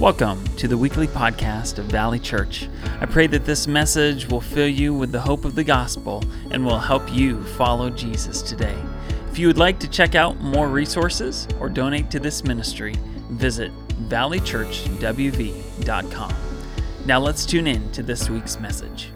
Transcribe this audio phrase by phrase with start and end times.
[0.00, 2.70] Welcome to the weekly podcast of Valley Church.
[3.02, 6.64] I pray that this message will fill you with the hope of the gospel and
[6.64, 8.82] will help you follow Jesus today.
[9.30, 12.94] If you would like to check out more resources or donate to this ministry,
[13.28, 13.72] visit
[14.08, 16.34] valleychurchwv.com.
[17.04, 19.10] Now let's tune in to this week's message.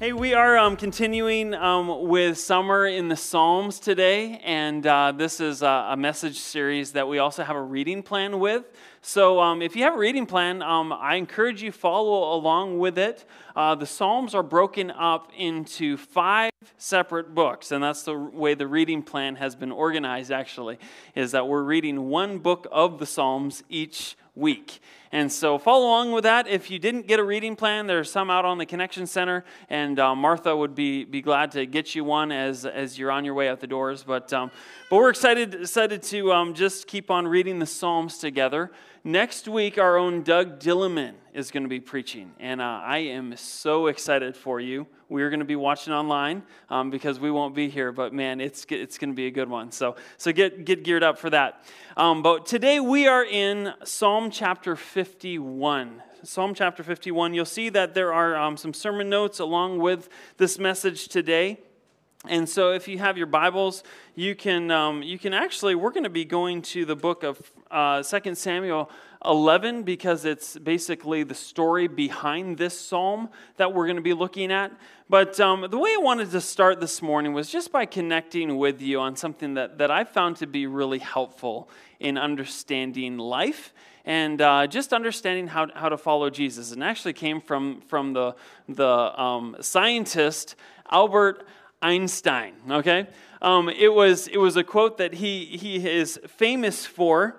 [0.00, 5.40] Hey, we are um, continuing um, with Summer in the Psalms today, and uh, this
[5.40, 8.64] is a, a, message series that we also have a reading plan with.
[9.02, 12.96] So, um, if you have a reading plan, um, I encourage you follow along with
[12.96, 13.26] it.
[13.54, 18.66] Uh, the Psalms are broken up into five separate books, and that's the way the
[18.66, 20.32] reading plan has been organized.
[20.32, 20.78] Actually,
[21.14, 24.80] is that we're reading one book of the Psalms each week.
[25.12, 26.48] And so follow along with that.
[26.48, 29.98] If you didn't get a reading plan, there's some out on the Connection Center, and
[29.98, 33.34] uh, Martha would be, be glad to get you one as, as you're on your
[33.34, 34.04] way out the doors.
[34.04, 34.50] But, um,
[34.88, 38.70] but we're excited, excited to um, just keep on reading the Psalms together.
[39.02, 43.36] Next week, our own Doug Dilliman is going to be preaching, and uh, I am
[43.36, 44.86] so excited for you.
[45.08, 48.40] We are going to be watching online um, because we won't be here, but man,
[48.40, 49.72] it's, it's going to be a good one.
[49.72, 51.64] So, so get, get geared up for that.
[51.96, 56.02] Um, but today we are in Psalm chapter 51.
[56.22, 57.34] Psalm chapter 51.
[57.34, 61.58] You'll see that there are um, some sermon notes along with this message today.
[62.28, 63.82] And so, if you have your Bibles,
[64.14, 67.40] you can, um, you can actually, we're going to be going to the book of
[67.70, 68.90] uh, 2 Samuel
[69.24, 74.50] 11 because it's basically the story behind this psalm that we're going to be looking
[74.50, 74.72] at.
[75.10, 78.80] But um, the way I wanted to start this morning was just by connecting with
[78.80, 83.74] you on something that, that I found to be really helpful in understanding life
[84.06, 86.72] and uh, just understanding how, how to follow Jesus.
[86.72, 88.34] And actually came from, from the,
[88.68, 88.88] the
[89.20, 90.56] um, scientist
[90.90, 91.46] Albert
[91.82, 93.06] Einstein, okay?
[93.42, 97.36] Um, it, was, it was a quote that he, he is famous for.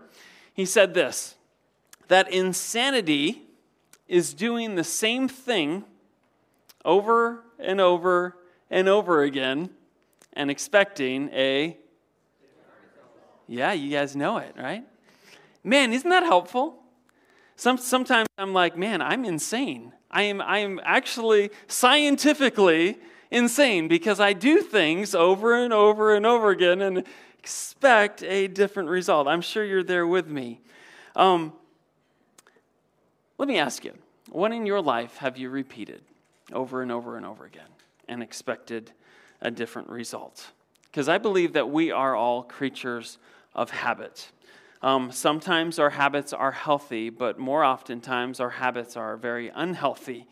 [0.54, 1.36] He said this
[2.12, 3.42] that insanity
[4.06, 5.86] is doing the same thing
[6.84, 8.36] over and over
[8.70, 9.70] and over again
[10.34, 11.78] and expecting a.
[13.48, 14.84] Yeah, you guys know it, right?
[15.64, 16.84] Man, isn't that helpful?
[17.56, 19.94] Some, sometimes I'm like, man, I'm insane.
[20.10, 22.98] I am, I am actually scientifically
[23.30, 27.06] insane because I do things over and over and over again and
[27.40, 29.30] expect a different result.
[29.30, 30.60] I'm sure you're there with me.
[31.16, 31.54] Um,
[33.42, 33.94] let me ask you
[34.30, 36.04] what in your life have you repeated
[36.54, 37.70] over and over and over again
[38.08, 38.92] and expected
[39.42, 40.52] a different result?
[40.84, 43.18] Because I believe that we are all creatures
[43.56, 44.30] of habit.
[44.84, 50.28] Um, sometimes our habits are healthy, but more oftentimes our habits are very unhealthy.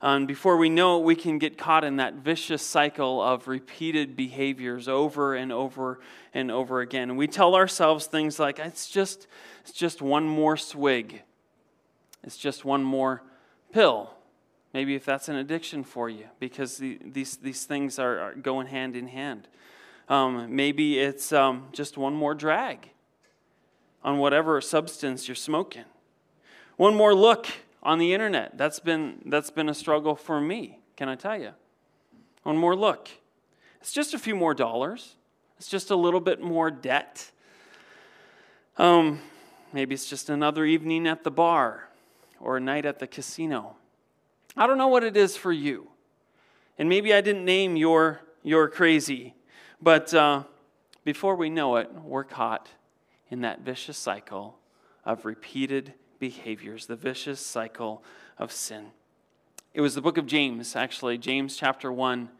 [0.00, 4.16] And before we know it, we can get caught in that vicious cycle of repeated
[4.16, 6.00] behaviors over and over
[6.32, 7.10] and over again.
[7.10, 9.26] And we tell ourselves things like, it's just,
[9.60, 11.20] it's just one more swig,
[12.26, 13.22] it's just one more
[13.72, 14.10] pill.
[14.74, 18.66] Maybe if that's an addiction for you, because the, these, these things are, are, going
[18.66, 19.48] hand in hand.
[20.08, 22.90] Um, maybe it's um, just one more drag
[24.04, 25.84] on whatever substance you're smoking.
[26.76, 27.46] One more look
[27.82, 28.58] on the internet.
[28.58, 31.52] That's been, that's been a struggle for me, can I tell you?
[32.42, 33.08] One more look.
[33.80, 35.14] It's just a few more dollars,
[35.56, 37.30] it's just a little bit more debt.
[38.76, 39.20] Um,
[39.72, 41.85] maybe it's just another evening at the bar
[42.40, 43.76] or a night at the casino.
[44.56, 45.88] I don't know what it is for you.
[46.78, 49.34] And maybe I didn't name your, your crazy,
[49.80, 50.44] but uh,
[51.04, 52.68] before we know it, we're caught
[53.30, 54.58] in that vicious cycle
[55.04, 58.02] of repeated behaviors, the vicious cycle
[58.38, 58.86] of sin.
[59.74, 62.30] It was the book of James, actually, James chapter 1,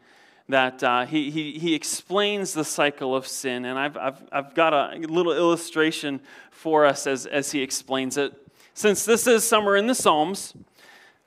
[0.49, 3.65] that uh, he, he, he explains the cycle of sin.
[3.65, 6.19] And I've, I've, I've got a little illustration
[6.51, 8.33] for us as, as he explains it.
[8.77, 10.53] Since this is summer in the Psalms,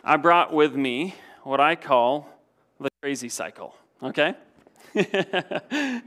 [0.04, 2.28] I brought with me what I call
[2.78, 4.36] the crazy cycle, okay?
[4.94, 6.02] it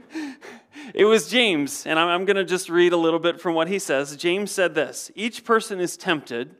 [1.04, 4.16] was James, and I'm going to just read a little bit from what he says.
[4.16, 6.56] James said this Each person is tempted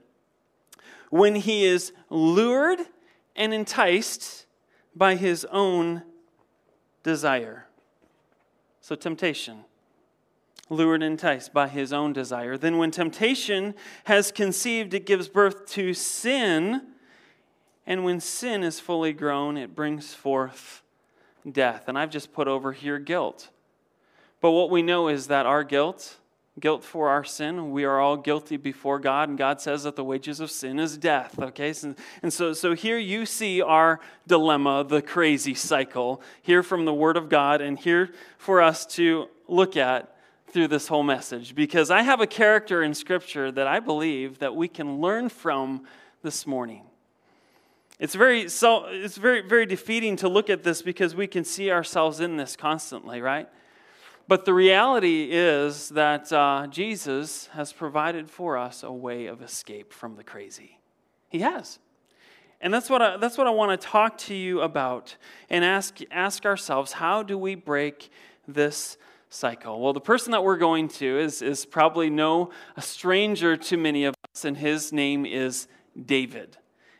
[1.09, 2.81] when he is lured
[3.35, 4.45] and enticed
[4.95, 6.03] by his own
[7.03, 7.69] desire.
[8.83, 9.65] So, temptation.
[10.71, 12.57] Lured and enticed by his own desire.
[12.57, 13.75] Then, when temptation
[14.05, 16.83] has conceived, it gives birth to sin.
[17.87, 20.83] And when sin is fully grown, it brings forth
[21.51, 21.85] death.
[21.87, 23.51] And I've just put over here guilt.
[24.41, 26.17] But what we know is that our guilt,
[26.59, 30.05] guilt for our sin, we are all guilty before God, and God says that the
[30.05, 31.39] wages of sin is death.
[31.39, 31.75] Okay?
[32.23, 37.19] And so, so here you see our dilemma, the crazy cycle, here from the Word
[37.19, 40.14] of God, and here for us to look at
[40.55, 44.55] through this whole message because I have a character in Scripture that I believe that
[44.55, 45.85] we can learn from
[46.23, 46.85] this morning.
[47.99, 51.73] It's very, so, it's very, very defeating to look at this because we can see
[51.73, 53.49] ourselves in this constantly, right?
[54.29, 59.93] But the reality is that uh, Jesus has provided for us a way of escape
[59.93, 60.79] from the crazy.
[61.31, 61.81] He has.
[62.61, 65.17] And that's what I, that's what I want to talk to you about
[65.51, 68.09] and ask, ask ourselves how do we break
[68.47, 68.97] this
[69.35, 69.81] cycle?
[69.81, 74.05] Well, the person that we're going to is, is probably no a stranger to many
[74.05, 75.69] of us, and his name is
[76.07, 76.57] David.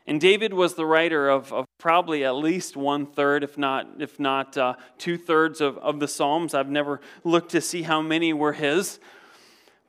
[0.07, 4.19] And David was the writer of, of probably at least one third, if not, if
[4.19, 6.53] not uh, two thirds of, of the Psalms.
[6.53, 8.99] I've never looked to see how many were his.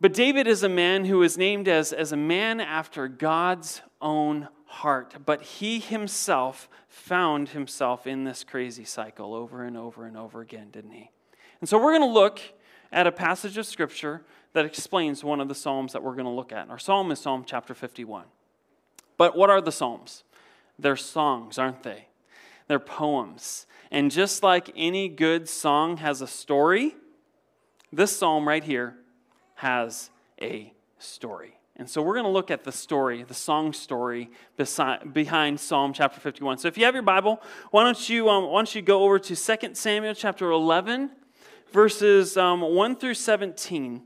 [0.00, 4.48] But David is a man who is named as, as a man after God's own
[4.66, 5.14] heart.
[5.24, 10.68] But he himself found himself in this crazy cycle over and over and over again,
[10.70, 11.10] didn't he?
[11.60, 12.40] And so we're going to look
[12.92, 14.22] at a passage of Scripture
[14.52, 16.70] that explains one of the Psalms that we're going to look at.
[16.70, 18.24] our Psalm is Psalm chapter 51.
[19.16, 20.24] But what are the Psalms?
[20.78, 22.08] They're songs, aren't they?
[22.68, 23.66] They're poems.
[23.90, 26.96] And just like any good song has a story,
[27.92, 28.96] this psalm right here
[29.56, 30.10] has
[30.40, 31.58] a story.
[31.76, 34.30] And so we're going to look at the story, the song story
[35.12, 36.58] behind Psalm chapter 51.
[36.58, 39.18] So if you have your Bible, why don't you, um, why don't you go over
[39.18, 41.10] to 2 Samuel chapter 11,
[41.72, 44.02] verses um, 1 through 17.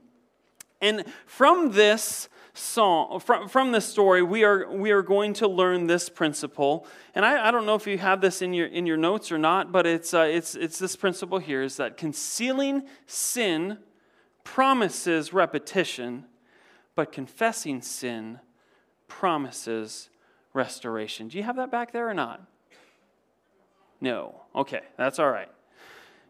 [0.80, 5.86] And from this song, from, from this story, we are, we are going to learn
[5.86, 6.86] this principle.
[7.14, 9.38] And I, I don't know if you have this in your, in your notes or
[9.38, 13.78] not, but it's, uh, it's, it's this principle here is that concealing sin
[14.44, 16.24] promises repetition,
[16.94, 18.40] but confessing sin
[19.08, 20.08] promises
[20.54, 21.28] restoration.
[21.28, 22.42] Do you have that back there or not?
[24.00, 24.42] No.
[24.54, 25.50] Okay, that's all right.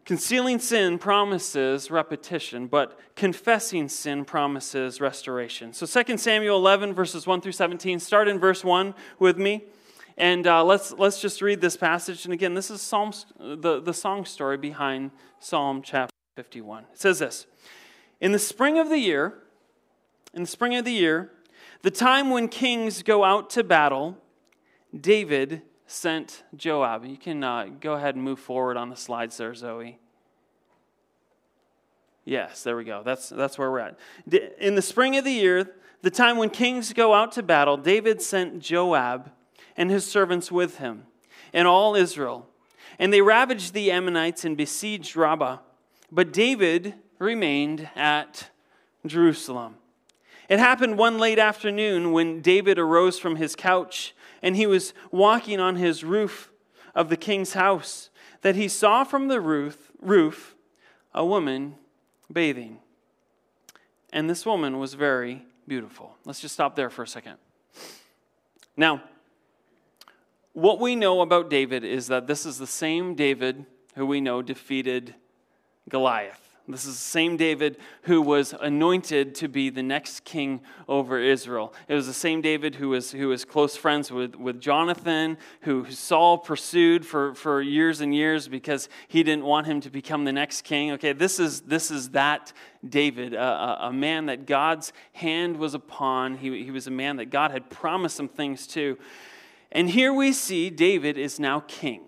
[0.03, 5.73] Concealing sin promises repetition, but confessing sin promises restoration.
[5.73, 7.99] So 2 Samuel 11, verses 1 through 17.
[7.99, 9.65] Start in verse 1 with me.
[10.17, 12.25] And uh, let's, let's just read this passage.
[12.25, 16.85] And again, this is Psalms, the, the song story behind Psalm chapter 51.
[16.93, 17.45] It says this
[18.19, 19.35] In the spring of the year,
[20.33, 21.31] in the spring of the year,
[21.83, 24.17] the time when kings go out to battle,
[24.99, 25.61] David
[25.91, 27.05] sent Joab.
[27.05, 29.99] You can uh, go ahead and move forward on the slides there, Zoe.
[32.23, 33.01] Yes, there we go.
[33.03, 33.99] That's, that's where we're at.
[34.59, 35.71] In the spring of the year,
[36.01, 39.31] the time when kings go out to battle, David sent Joab
[39.75, 41.03] and his servants with him
[41.51, 42.47] and all Israel.
[42.97, 45.57] And they ravaged the Ammonites and besieged Rabbah.
[46.11, 48.49] But David remained at
[49.05, 49.75] Jerusalem.
[50.47, 55.59] It happened one late afternoon when David arose from his couch and he was walking
[55.59, 56.51] on his roof
[56.95, 58.09] of the king's house,
[58.41, 60.55] that he saw from the roof, roof
[61.13, 61.75] a woman
[62.31, 62.79] bathing.
[64.11, 66.15] And this woman was very beautiful.
[66.25, 67.37] Let's just stop there for a second.
[68.75, 69.03] Now,
[70.53, 73.65] what we know about David is that this is the same David
[73.95, 75.15] who we know defeated
[75.87, 76.50] Goliath.
[76.71, 81.73] This is the same David who was anointed to be the next king over Israel.
[81.87, 85.89] It was the same David who was, who was close friends with, with Jonathan, who
[85.91, 90.33] Saul pursued for, for years and years because he didn't want him to become the
[90.33, 90.91] next king.
[90.93, 92.53] Okay, this is, this is that
[92.87, 96.37] David, a, a man that God's hand was upon.
[96.37, 98.97] He, he was a man that God had promised some things to.
[99.71, 102.01] And here we see David is now king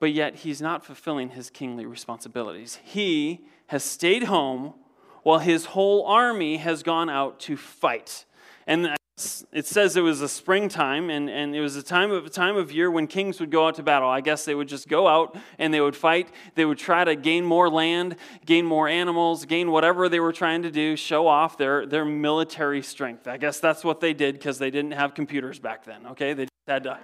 [0.00, 2.78] but yet he's not fulfilling his kingly responsibilities.
[2.84, 4.74] He has stayed home
[5.22, 8.24] while his whole army has gone out to fight.
[8.66, 8.96] And
[9.52, 12.70] it says it was a springtime, and, and it was a time of time of
[12.70, 14.08] year when kings would go out to battle.
[14.08, 16.28] I guess they would just go out and they would fight.
[16.54, 20.62] They would try to gain more land, gain more animals, gain whatever they were trying
[20.62, 23.26] to do, show off their, their military strength.
[23.26, 26.34] I guess that's what they did because they didn't have computers back then, okay?
[26.34, 26.98] They just had to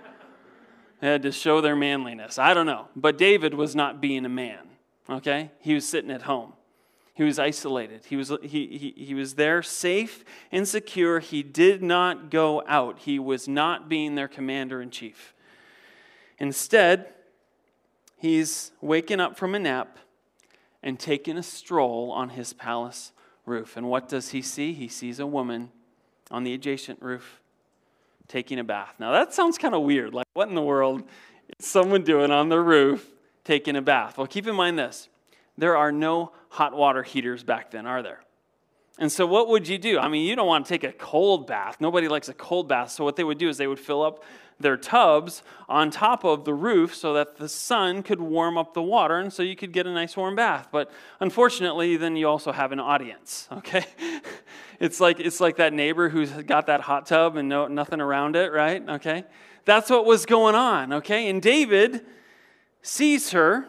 [1.09, 2.39] had to show their manliness.
[2.39, 2.89] I don't know.
[2.97, 4.67] But David was not being a man,
[5.09, 5.51] okay?
[5.61, 6.55] He was sitting at home.
[7.15, 8.07] He was isolated.
[8.07, 11.21] He was, he, he, he was there safe and secure.
[11.21, 13.01] He did not go out.
[13.01, 15.33] He was not being their commander in chief.
[16.39, 17.13] Instead,
[18.19, 19.99] he's waking up from a nap
[20.83, 23.13] and taking a stroll on his palace
[23.47, 23.77] roof.
[23.77, 24.73] And what does he see?
[24.73, 25.71] He sees a woman
[26.33, 27.41] on the adjacent roof
[28.29, 28.95] taking a bath.
[28.99, 30.15] Now, that sounds kind of weird.
[30.15, 31.03] Like, what in the world
[31.59, 33.11] is someone doing on the roof
[33.45, 34.19] taking a bath?
[34.19, 35.09] Well, keep in mind this
[35.57, 38.21] there are no hot water heaters back then, are there?
[38.99, 39.99] And so, what would you do?
[39.99, 41.79] I mean, you don't want to take a cold bath.
[41.81, 42.91] Nobody likes a cold bath.
[42.91, 44.23] So, what they would do is they would fill up
[44.61, 48.83] their tubs on top of the roof so that the sun could warm up the
[48.83, 50.69] water and so you could get a nice warm bath.
[50.71, 53.85] But unfortunately, then you also have an audience, okay?
[54.81, 58.37] It's like, it's like that neighbor who's got that hot tub and no, nothing around
[58.37, 58.87] it, right?
[58.89, 59.25] Okay?
[59.65, 61.29] That's what was going on, okay?
[61.29, 62.05] And David
[62.83, 63.69] sees her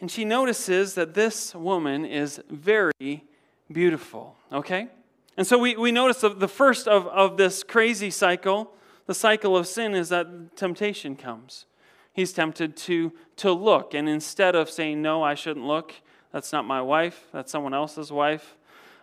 [0.00, 3.24] and she notices that this woman is very
[3.70, 4.88] beautiful, okay?
[5.36, 8.70] And so we, we notice the, the first of, of this crazy cycle
[9.06, 11.66] the cycle of sin is that temptation comes.
[12.12, 15.92] He's tempted to, to look, and instead of saying, No, I shouldn't look,
[16.32, 18.56] that's not my wife, that's someone else's wife,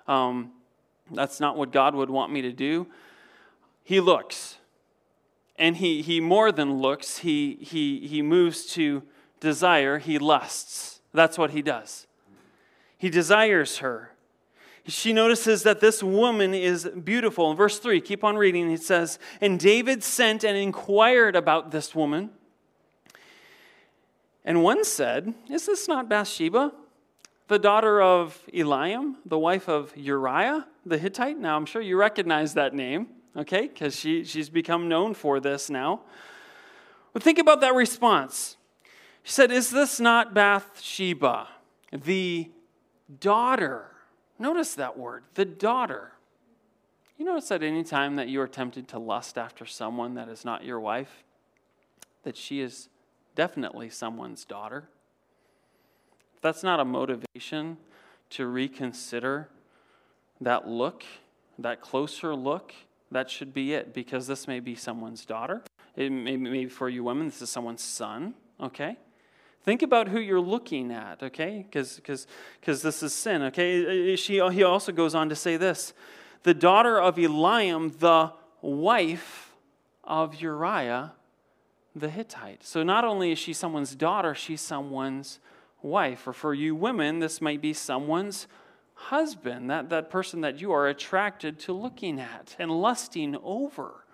[0.07, 0.51] um,
[1.11, 2.87] that's not what God would want me to do,
[3.83, 4.57] he looks.
[5.57, 9.03] And he, he more than looks, he, he, he moves to
[9.39, 11.01] desire, he lusts.
[11.13, 12.07] That's what he does.
[12.97, 14.10] He desires her
[14.87, 17.51] she notices that this woman is beautiful.
[17.51, 21.93] In verse 3, keep on reading, it says, And David sent and inquired about this
[21.93, 22.31] woman.
[24.43, 26.71] And one said, Is this not Bathsheba,
[27.47, 31.37] the daughter of Eliam, the wife of Uriah the Hittite?
[31.37, 33.07] Now, I'm sure you recognize that name,
[33.37, 36.01] okay, because she, she's become known for this now.
[37.13, 38.57] But think about that response.
[39.21, 41.49] She said, Is this not Bathsheba,
[41.91, 42.49] the
[43.19, 43.90] daughter
[44.41, 46.13] Notice that word, the daughter.
[47.15, 50.43] You notice that any time that you are tempted to lust after someone that is
[50.43, 51.23] not your wife,
[52.23, 52.89] that she is
[53.35, 54.89] definitely someone's daughter.
[56.35, 57.77] If that's not a motivation
[58.31, 59.47] to reconsider
[60.41, 61.03] that look,
[61.59, 62.73] that closer look,
[63.11, 65.61] that should be it because this may be someone's daughter.
[65.95, 68.97] It may, maybe for you women, this is someone's son, okay?
[69.63, 71.65] Think about who you're looking at, okay?
[71.69, 72.01] Because
[72.63, 74.15] this is sin, okay?
[74.15, 75.93] She, he also goes on to say this
[76.43, 79.53] the daughter of Eliam, the wife
[80.03, 81.13] of Uriah
[81.95, 82.63] the Hittite.
[82.63, 85.39] So not only is she someone's daughter, she's someone's
[85.81, 86.27] wife.
[86.27, 88.47] Or for you women, this might be someone's
[88.93, 94.05] husband, that, that person that you are attracted to looking at and lusting over.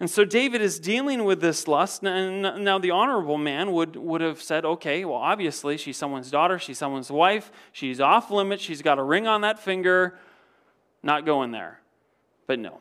[0.00, 2.04] And so David is dealing with this lust.
[2.04, 6.58] And Now, the honorable man would, would have said, okay, well, obviously, she's someone's daughter,
[6.58, 10.16] she's someone's wife, she's off limits, she's got a ring on that finger,
[11.02, 11.80] not going there.
[12.46, 12.78] But no,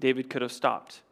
[0.00, 1.02] David could have stopped.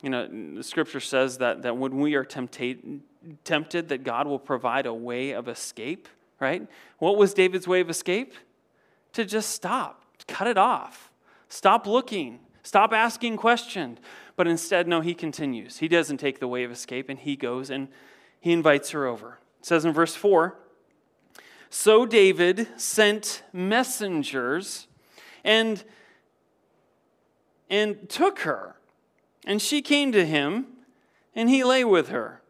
[0.00, 3.00] You know, the scripture says that, that when we are tempted,
[3.44, 6.08] tempted, that God will provide a way of escape,
[6.40, 6.66] right?
[6.98, 8.34] What was David's way of escape?
[9.14, 11.10] To just stop, cut it off,
[11.48, 13.98] stop looking Stop asking questions.
[14.36, 15.78] But instead, no, he continues.
[15.78, 17.88] He doesn't take the way of escape and he goes and
[18.40, 19.38] he invites her over.
[19.60, 20.56] It says in verse 4
[21.70, 24.86] So David sent messengers
[25.44, 25.82] and,
[27.68, 28.76] and took her.
[29.44, 30.66] And she came to him
[31.34, 32.42] and he lay with her.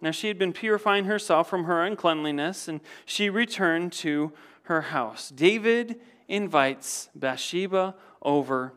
[0.00, 5.28] Now she had been purifying herself from her uncleanliness and she returned to her house.
[5.28, 8.72] David invites Bathsheba over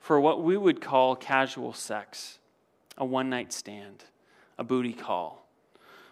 [0.00, 2.38] for what we would call casual sex
[2.96, 4.04] a one night stand,
[4.58, 5.46] a booty call,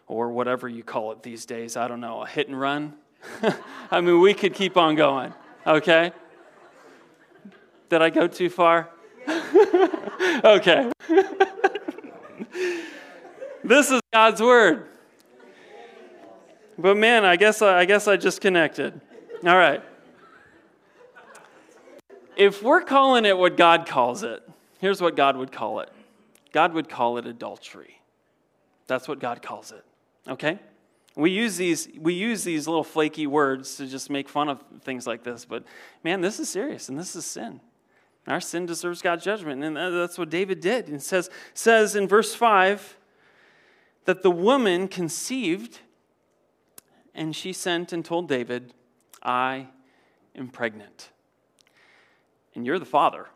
[0.06, 1.76] or whatever you call it these days.
[1.76, 2.94] I don't know, a hit and run.
[3.90, 5.34] I mean, we could keep on going,
[5.66, 6.12] okay?
[7.88, 8.90] Did I go too far?
[10.44, 10.92] okay.
[13.64, 14.86] this is God's word.
[16.78, 19.00] But man, I guess I guess I just connected.
[19.44, 19.82] All right
[22.38, 24.42] if we're calling it what God calls it,
[24.78, 25.90] here's what God would call it
[26.52, 28.00] God would call it adultery.
[28.86, 29.84] That's what God calls it.
[30.26, 30.58] Okay?
[31.14, 35.06] We use these we use these little flaky words to just make fun of things
[35.06, 35.64] like this, but
[36.04, 37.60] man, this is serious and this is sin.
[38.26, 40.88] Our sin deserves God's judgment, and that's what David did.
[40.88, 42.96] And says says in verse 5
[44.04, 45.80] that the woman conceived
[47.14, 48.72] and she sent and told David,
[49.22, 49.66] I
[50.36, 51.10] am pregnant
[52.58, 53.26] and you're the father.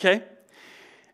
[0.00, 0.24] Okay?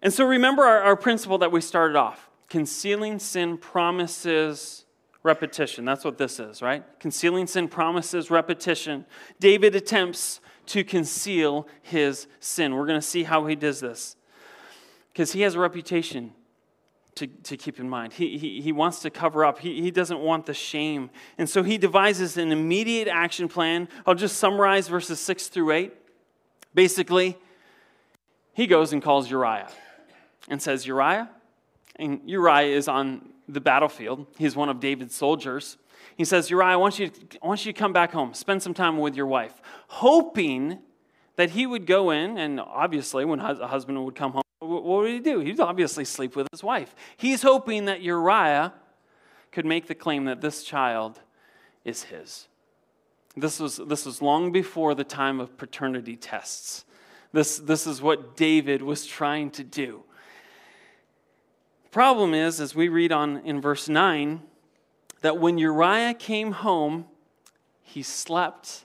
[0.02, 4.84] And so remember our, our principle that we started off concealing sin promises
[5.22, 5.86] repetition.
[5.86, 6.84] That's what this is, right?
[7.00, 9.06] Concealing sin promises repetition.
[9.40, 12.74] David attempts to conceal his sin.
[12.74, 14.16] We're going to see how he does this
[15.12, 16.32] because he has a reputation
[17.14, 18.12] to, to keep in mind.
[18.12, 21.08] He, he, he wants to cover up, he, he doesn't want the shame.
[21.38, 23.88] And so he devises an immediate action plan.
[24.06, 25.92] I'll just summarize verses 6 through 8.
[26.75, 27.37] Basically,
[28.52, 29.69] he goes and calls Uriah
[30.49, 31.31] and says, Uriah,
[31.97, 34.26] and Uriah is on the battlefield.
[34.38, 35.76] He's one of David's soldiers.
[36.17, 38.62] He says, Uriah, I want, you to, I want you to come back home, spend
[38.62, 40.79] some time with your wife, hoping
[41.37, 45.11] that he would go in, and obviously, when a husband would come home, what would
[45.11, 45.41] he do?
[45.41, 46.95] He'd obviously sleep with his wife.
[47.17, 48.75] He's hoping that Uriah
[49.50, 51.21] could make the claim that this child
[51.85, 52.49] is his.
[53.36, 56.84] This was, this was long before the time of paternity tests.
[57.32, 60.02] This, this is what David was trying to do.
[61.84, 64.42] The problem is, as we read on in verse 9,
[65.22, 67.06] that when Uriah came home,
[67.80, 68.84] he slept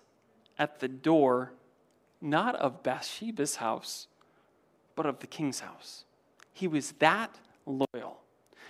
[0.57, 1.53] at the door,
[2.21, 4.07] not of Bathsheba's house,
[4.95, 6.05] but of the king's house.
[6.53, 7.35] He was that
[7.65, 8.21] loyal.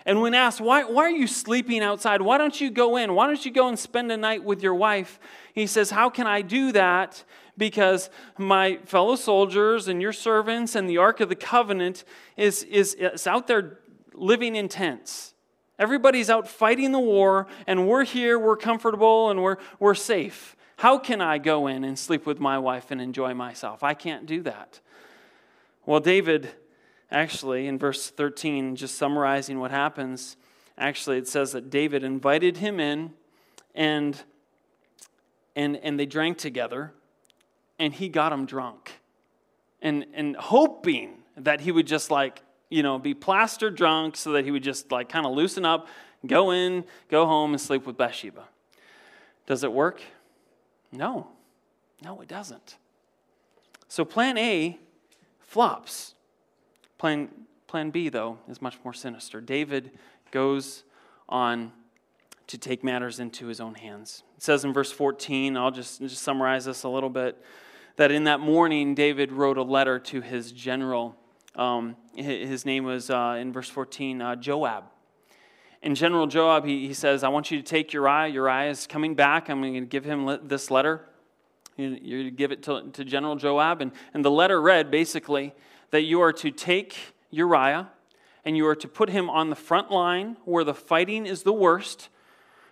[0.08, 2.22] And when asked, why, why are you sleeping outside?
[2.22, 3.14] Why don't you go in?
[3.14, 5.20] Why don't you go and spend a night with your wife?
[5.54, 7.26] He says, How can I do that?
[7.58, 12.06] Because my fellow soldiers and your servants and the Ark of the Covenant
[12.38, 13.80] is, is, is out there
[14.14, 15.34] living in tents.
[15.78, 20.56] Everybody's out fighting the war, and we're here, we're comfortable, and we're, we're safe.
[20.78, 23.84] How can I go in and sleep with my wife and enjoy myself?
[23.84, 24.80] I can't do that.
[25.86, 26.52] Well, David
[27.12, 30.38] actually, in verse 13, just summarizing what happens,
[30.78, 33.14] actually, it says that David invited him in
[33.76, 34.22] and,
[35.56, 36.94] and, and they drank together,
[37.80, 39.00] and he got him drunk.
[39.82, 44.44] And, and hoping that he would just like, you know, be plastered drunk so that
[44.44, 45.88] he would just like kind of loosen up,
[46.26, 48.44] go in, go home, and sleep with Bathsheba.
[49.46, 50.02] Does it work?
[50.92, 51.28] No.
[52.04, 52.78] No, it doesn't.
[53.88, 54.78] So plan A
[55.40, 56.16] flops.
[56.98, 57.30] Plan,
[57.68, 59.40] plan B, though, is much more sinister.
[59.42, 59.92] David
[60.32, 60.84] goes
[61.30, 61.72] on
[62.48, 64.24] to take matters into his own hands.
[64.38, 67.42] It says in verse 14, I'll just, just summarize this a little bit,
[67.98, 71.16] that in that morning, David wrote a letter to his general.
[71.56, 74.86] Um, his name was, uh, in verse 14, uh, Joab.
[75.84, 78.28] And General Joab, he, he says, I want you to take Uriah.
[78.28, 79.50] Uriah is coming back.
[79.50, 81.08] I'm going to give him this letter.
[81.76, 83.82] You, you give it to, to General Joab.
[83.82, 85.54] And, and the letter read basically
[85.92, 86.98] that you are to take
[87.32, 87.90] Uriah
[88.46, 91.54] and you are to put him on the front line where the fighting is the
[91.54, 92.10] worst.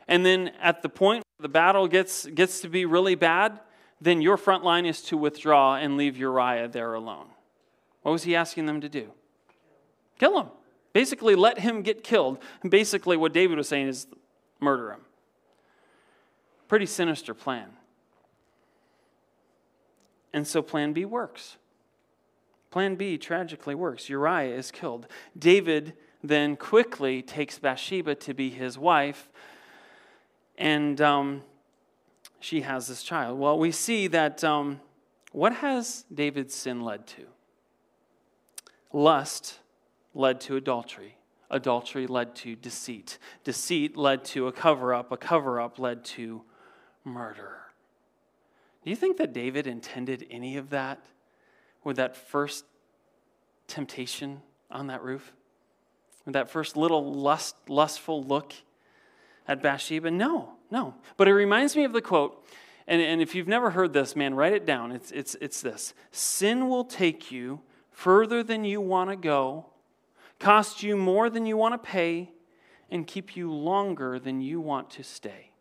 [0.08, 3.60] And then at the point the battle gets, gets to be really bad,
[4.00, 7.28] then your front line is to withdraw and leave Uriah there alone.
[8.04, 9.12] What was he asking them to do?
[10.20, 10.48] Kill him.
[10.94, 12.38] Basically, let him get killed.
[12.62, 14.08] And basically, what David was saying is
[14.62, 15.02] murder him.
[16.68, 17.68] Pretty sinister plan.
[20.32, 21.58] And so, plan B works.
[22.76, 24.10] Plan B tragically works.
[24.10, 25.08] Uriah is killed.
[25.40, 29.30] David then quickly takes Bathsheba to be his wife,
[30.58, 31.44] and um,
[32.42, 33.40] she has this child.
[33.40, 34.82] Well, we see that um,
[35.32, 37.22] what has David's sin led to?
[38.92, 39.60] Lust
[40.14, 41.16] led to adultery.
[41.50, 43.20] Adultery led to deceit.
[43.46, 45.14] Deceit led to a cover up.
[45.14, 46.42] A cover up led to
[47.06, 47.56] murder.
[48.84, 51.06] Do you think that David intended any of that?
[51.86, 52.66] With that first
[53.68, 55.32] temptation on that roof?
[56.26, 58.54] With that first little lust, lustful look
[59.48, 60.12] at Bathsheba?
[60.12, 60.96] No, no.
[61.16, 62.46] But it reminds me of the quote,
[62.88, 64.92] and, and if you've never heard this, man, write it down.
[64.92, 69.68] It's, it's, it's this Sin will take you further than you want to go,
[70.40, 72.32] cost you more than you want to pay,
[72.92, 75.52] and keep you longer than you want to stay.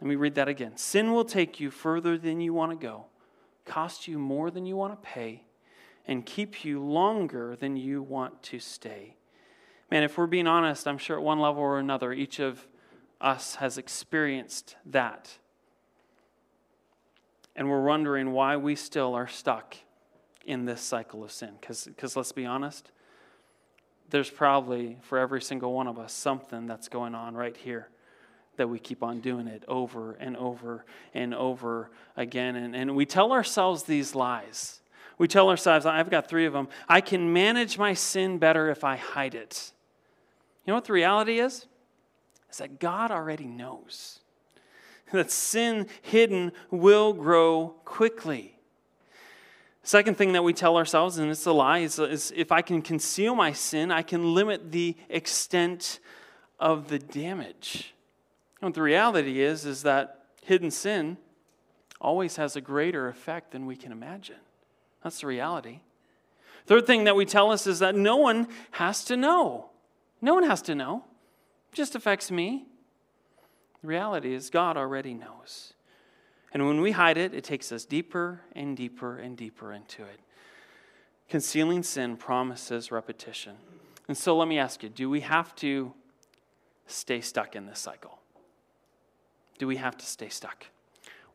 [0.00, 0.76] Let me read that again.
[0.76, 3.06] Sin will take you further than you want to go,
[3.64, 5.44] cost you more than you want to pay,
[6.06, 9.16] and keep you longer than you want to stay.
[9.90, 12.66] Man, if we're being honest, I'm sure at one level or another, each of
[13.20, 15.38] us has experienced that.
[17.54, 19.76] And we're wondering why we still are stuck
[20.44, 21.50] in this cycle of sin.
[21.60, 22.90] Because let's be honest,
[24.10, 27.88] there's probably for every single one of us something that's going on right here
[28.56, 30.84] that we keep on doing it over and over
[31.14, 32.56] and over again.
[32.56, 34.80] And, and we tell ourselves these lies.
[35.18, 38.84] We tell ourselves, I've got three of them, I can manage my sin better if
[38.84, 39.72] I hide it.
[40.64, 41.66] You know what the reality is?
[42.50, 44.20] Is that God already knows
[45.12, 48.58] that sin hidden will grow quickly.
[49.84, 52.82] Second thing that we tell ourselves, and it's a lie, is, is if I can
[52.82, 55.98] conceal my sin, I can limit the extent
[56.60, 57.92] of the damage.
[58.62, 61.18] And the reality is, is that hidden sin
[62.00, 64.36] always has a greater effect than we can imagine.
[65.02, 65.80] That's the reality.
[66.66, 69.70] Third thing that we tell us is that no one has to know.
[70.20, 71.04] No one has to know.
[71.72, 72.66] It just affects me.
[73.80, 75.74] The reality is, God already knows.
[76.52, 80.20] And when we hide it, it takes us deeper and deeper and deeper into it.
[81.28, 83.56] Concealing sin promises repetition.
[84.06, 85.94] And so let me ask you do we have to
[86.86, 88.21] stay stuck in this cycle?
[89.58, 90.66] Do we have to stay stuck?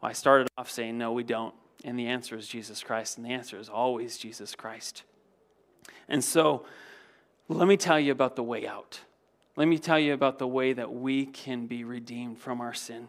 [0.01, 1.53] Well, I started off saying, no, we don't.
[1.83, 3.17] And the answer is Jesus Christ.
[3.17, 5.03] And the answer is always Jesus Christ.
[6.09, 6.65] And so,
[7.49, 9.01] let me tell you about the way out.
[9.55, 13.07] Let me tell you about the way that we can be redeemed from our sin.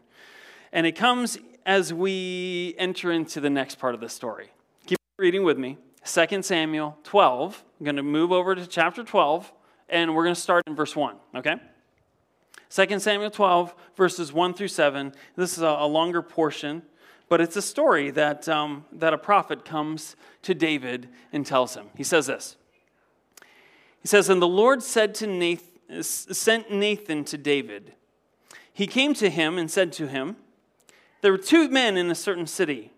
[0.73, 4.51] And it comes as we enter into the next part of the story.
[4.87, 5.77] Keep reading with me.
[6.05, 7.65] 2 Samuel 12.
[7.79, 9.53] I'm going to move over to chapter 12,
[9.89, 11.57] and we're going to start in verse 1, okay?
[12.71, 15.13] 2 Samuel 12, verses 1 through 7.
[15.37, 16.83] This is a, longer portion,
[17.29, 21.87] but it's a story that, um, that a prophet comes to David and tells him.
[21.97, 22.57] He says this
[24.03, 27.95] He says, And the Lord said to Nathan, sent Nathan to David.
[28.73, 30.37] He came to him and said to him,
[31.23, 32.93] There were two men in a certain city,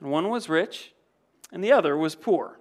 [0.00, 0.92] and one was rich,
[1.52, 2.58] and the other was poor.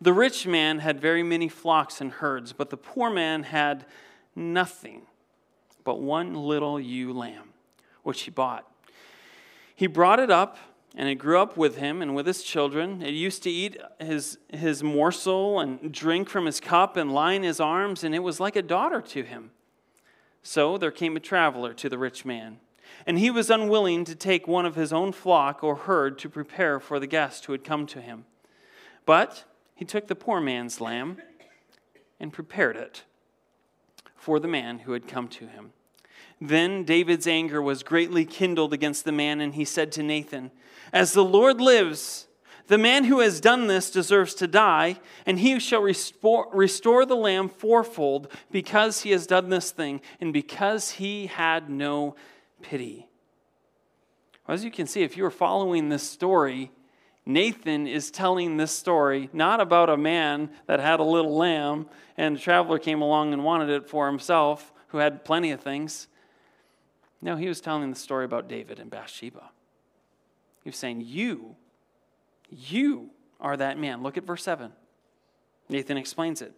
[0.00, 3.86] The rich man had very many flocks and herds, but the poor man had
[4.36, 5.06] nothing
[5.84, 7.50] but one little ewe lamb,
[8.02, 8.68] which he bought.
[9.76, 10.56] He brought it up,
[10.96, 13.02] and it grew up with him and with his children.
[13.02, 17.42] It used to eat his, his morsel and drink from his cup and lie in
[17.42, 19.50] his arms, and it was like a daughter to him.
[20.42, 22.60] So there came a traveler to the rich man,
[23.06, 26.78] and he was unwilling to take one of his own flock or herd to prepare
[26.78, 28.24] for the guest who had come to him.
[29.04, 29.44] But
[29.74, 31.18] he took the poor man's lamb
[32.20, 33.02] and prepared it
[34.24, 35.74] for the man who had come to him.
[36.40, 40.50] Then David's anger was greatly kindled against the man, and he said to Nathan,
[40.94, 42.26] As the Lord lives,
[42.68, 47.50] the man who has done this deserves to die, and he shall restore, the lamb
[47.50, 52.16] fourfold because he has done this thing, and because he had no
[52.62, 53.06] pity.
[54.48, 56.70] Well, as you can see, if you are following this story,
[57.26, 62.36] Nathan is telling this story not about a man that had a little lamb and
[62.36, 66.08] a traveler came along and wanted it for himself, who had plenty of things.
[67.22, 69.50] No, he was telling the story about David and Bathsheba.
[70.62, 71.56] He was saying, You,
[72.50, 73.10] you
[73.40, 74.02] are that man.
[74.02, 74.72] Look at verse 7.
[75.68, 76.52] Nathan explains it.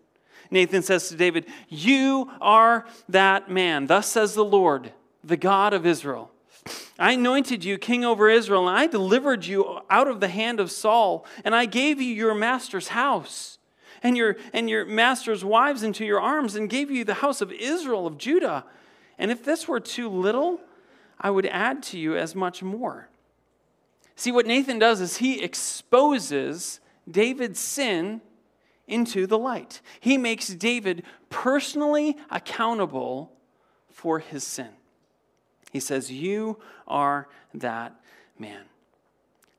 [0.51, 3.87] Nathan says to David, You are that man.
[3.87, 6.31] Thus says the Lord, the God of Israel.
[6.99, 10.71] I anointed you king over Israel, and I delivered you out of the hand of
[10.71, 13.59] Saul, and I gave you your master's house
[14.03, 17.53] and your, and your master's wives into your arms, and gave you the house of
[17.53, 18.65] Israel of Judah.
[19.19, 20.61] And if this were too little,
[21.19, 23.09] I would add to you as much more.
[24.15, 26.81] See, what Nathan does is he exposes
[27.11, 28.21] David's sin
[28.87, 29.81] into the light.
[30.01, 33.33] He makes David personally accountable
[33.91, 34.76] for his sin.
[35.77, 36.59] He says, You
[36.89, 38.01] are that
[38.39, 38.63] man.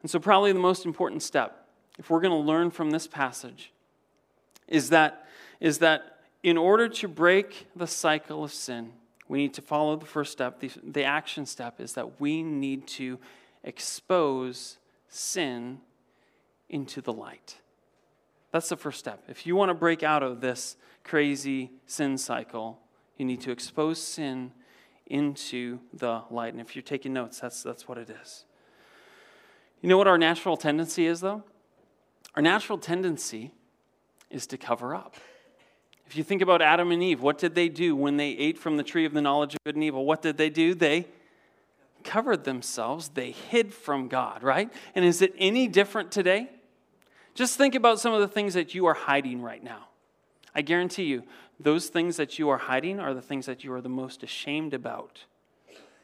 [0.02, 1.68] And so, probably the most important step,
[2.00, 3.72] if we're going to learn from this passage,
[4.68, 5.28] is that,
[5.60, 8.94] is that in order to break the cycle of sin,
[9.28, 10.60] we need to follow the first step.
[10.60, 13.20] The, the action step is that we need to
[13.64, 15.82] expose sin
[16.68, 17.58] into the light.
[18.52, 19.24] That's the first step.
[19.28, 22.80] If you want to break out of this crazy sin cycle,
[23.18, 24.52] you need to expose sin
[25.10, 26.54] into the light.
[26.54, 28.46] And if you're taking notes, that's, that's what it is.
[29.82, 31.44] You know what our natural tendency is, though?
[32.36, 33.52] Our natural tendency
[34.30, 35.16] is to cover up.
[36.06, 38.78] If you think about Adam and Eve, what did they do when they ate from
[38.78, 40.06] the tree of the knowledge of good and evil?
[40.06, 40.74] What did they do?
[40.74, 41.08] They
[42.04, 44.72] covered themselves, they hid from God, right?
[44.96, 46.50] And is it any different today?
[47.36, 49.90] Just think about some of the things that you are hiding right now.
[50.56, 51.24] I guarantee you,
[51.60, 54.74] those things that you are hiding are the things that you are the most ashamed
[54.74, 55.26] about.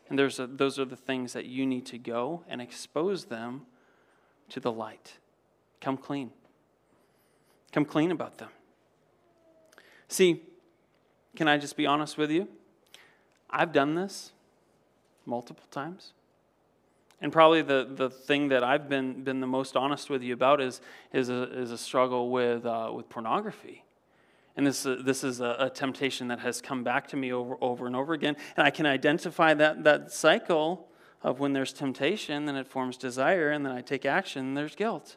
[0.09, 3.63] And there's a, those are the things that you need to go and expose them
[4.49, 5.13] to the light.
[5.79, 6.31] Come clean.
[7.71, 8.49] Come clean about them.
[10.07, 10.43] See,
[11.35, 12.47] can I just be honest with you?
[13.49, 14.31] I've done this
[15.25, 16.13] multiple times.
[17.21, 20.59] And probably the, the thing that I've been, been the most honest with you about
[20.59, 20.81] is,
[21.13, 23.85] is, a, is a struggle with, uh, with pornography.
[24.55, 27.57] And this, uh, this is a, a, temptation that has come back to me over,
[27.59, 28.35] over and over again.
[28.55, 30.87] And I can identify that, that cycle
[31.23, 35.15] of when there's temptation, then it forms desire, and then I take action, there's guilt.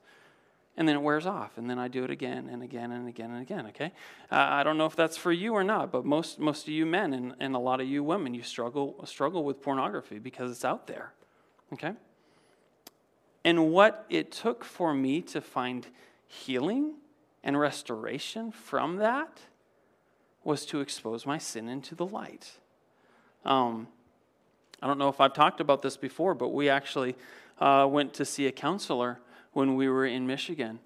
[0.79, 3.31] And then it wears off, and then I do it again and again and again
[3.31, 3.93] and again, okay?
[4.31, 6.87] Uh, I don't know if that's for you or not, but most, most of you
[6.87, 10.65] men and, and a lot of you women, you struggle, struggle with pornography because it's
[10.65, 11.13] out there,
[11.73, 11.93] okay?
[13.45, 15.87] And what it took for me to find
[16.27, 16.95] healing
[17.47, 19.41] and restoration from that
[20.43, 22.51] was to expose my sin into the light.
[23.45, 23.87] Um,
[24.83, 27.15] I don't know if I've talked about this before, but we actually
[27.61, 29.21] uh, went to see a counselor
[29.53, 30.81] when we were in Michigan.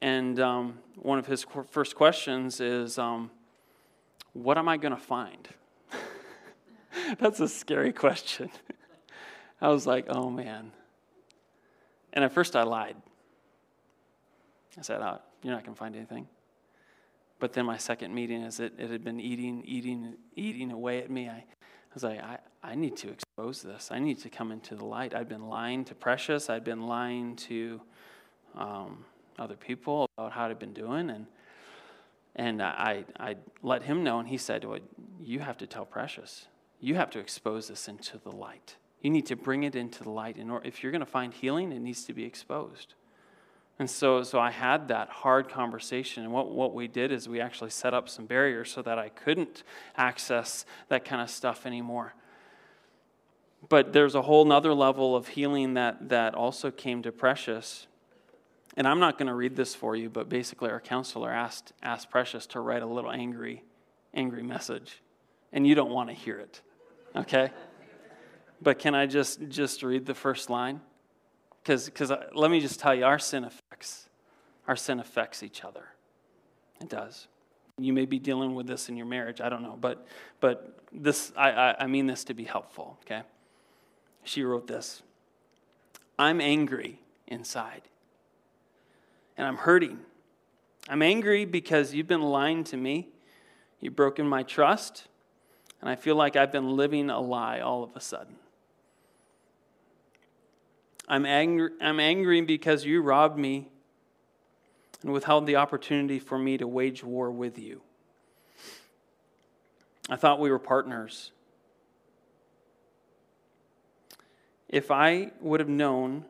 [0.00, 3.32] And um, one of his first questions is, um,
[4.34, 5.48] What am I going to find?
[7.18, 8.50] That's a scary question.
[9.60, 10.70] I was like, oh man.
[12.12, 12.96] And at first I lied.
[14.78, 16.26] I said, oh, you're not going to find anything.
[17.38, 21.10] But then my second meeting, as it, it had been eating, eating, eating away at
[21.10, 23.88] me, I, I was like, I, I need to expose this.
[23.90, 25.14] I need to come into the light.
[25.14, 26.48] I'd been lying to Precious.
[26.48, 27.80] I'd been lying to
[28.54, 29.04] um,
[29.38, 31.10] other people about how I'd been doing.
[31.10, 31.26] And,
[32.36, 34.78] and I, I let him know, and he said, well,
[35.20, 36.46] You have to tell Precious.
[36.78, 38.76] You have to expose this into the light.
[39.00, 40.36] You need to bring it into the light.
[40.36, 42.94] In order, if you're going to find healing, it needs to be exposed.
[43.78, 46.24] And so, so I had that hard conversation.
[46.24, 49.08] And what, what we did is we actually set up some barriers so that I
[49.08, 49.62] couldn't
[49.96, 52.14] access that kind of stuff anymore.
[53.68, 57.86] But there's a whole nother level of healing that, that also came to Precious.
[58.76, 62.10] And I'm not going to read this for you, but basically our counselor asked, asked
[62.10, 63.62] Precious to write a little angry,
[64.14, 65.00] angry message.
[65.52, 66.60] And you don't want to hear it,
[67.14, 67.50] okay?
[68.60, 70.80] But can I just, just read the first line?
[71.62, 74.08] Because uh, let me just tell you, our sin affects,
[74.66, 75.84] our sin affects each other.
[76.80, 77.28] It does.
[77.78, 80.06] You may be dealing with this in your marriage, I don't know, but,
[80.40, 83.22] but this, I, I, I mean this to be helpful, okay?
[84.24, 85.02] She wrote this
[86.18, 87.82] I'm angry inside,
[89.36, 90.00] and I'm hurting.
[90.88, 93.08] I'm angry because you've been lying to me,
[93.80, 95.06] you've broken my trust,
[95.80, 98.36] and I feel like I've been living a lie all of a sudden.
[101.12, 103.68] I'm angry, I'm angry because you robbed me
[105.02, 107.82] and withheld the opportunity for me to wage war with you.
[110.08, 111.32] I thought we were partners.
[114.70, 116.24] If I would have known,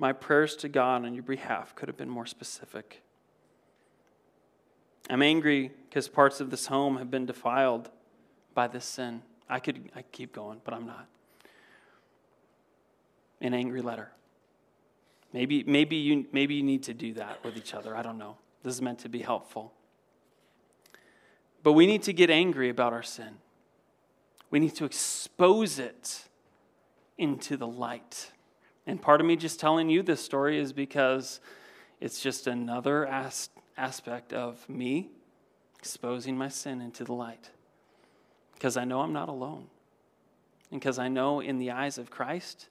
[0.00, 3.02] my prayers to God on your behalf could have been more specific.
[5.08, 7.88] I'm angry because parts of this home have been defiled
[8.52, 9.22] by this sin.
[9.48, 11.06] I could I keep going, but I'm not.
[13.40, 14.10] An angry letter.
[15.34, 17.96] Maybe, maybe, you, maybe you need to do that with each other.
[17.96, 18.36] I don't know.
[18.62, 19.72] This is meant to be helpful.
[21.64, 23.38] But we need to get angry about our sin.
[24.50, 26.22] We need to expose it
[27.18, 28.30] into the light.
[28.86, 31.40] And part of me just telling you this story is because
[32.00, 35.10] it's just another as- aspect of me
[35.80, 37.50] exposing my sin into the light.
[38.52, 39.66] Because I know I'm not alone.
[40.70, 42.68] And because I know in the eyes of Christ,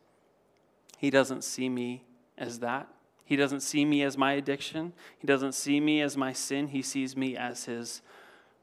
[0.98, 2.06] He doesn't see me
[2.38, 2.88] as that.
[3.26, 4.94] He doesn't see me as my addiction.
[5.18, 6.68] He doesn't see me as my sin.
[6.68, 8.02] He sees me as his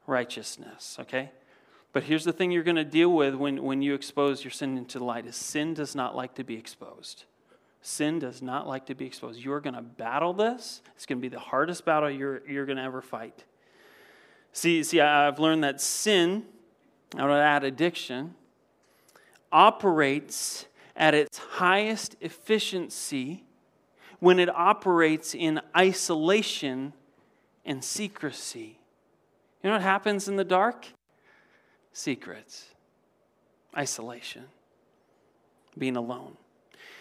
[0.07, 1.31] righteousness, okay?
[1.93, 4.77] But here's the thing you're going to deal with when, when you expose your sin
[4.77, 7.25] into the light is sin does not like to be exposed.
[7.81, 9.39] Sin does not like to be exposed.
[9.39, 10.81] You're going to battle this.
[10.95, 13.43] It's going to be the hardest battle you're, you're going to ever fight.
[14.53, 16.45] See, see, I've learned that sin,
[17.17, 18.35] out of that addiction,
[19.51, 23.45] operates at its highest efficiency
[24.21, 26.93] when it operates in isolation
[27.65, 28.77] and secrecy.
[29.61, 30.87] You know what happens in the dark?
[31.91, 32.67] Secrets,
[33.75, 34.45] isolation,
[35.77, 36.37] being alone.